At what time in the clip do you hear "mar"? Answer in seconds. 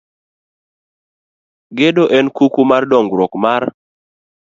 2.69-2.83, 3.43-3.63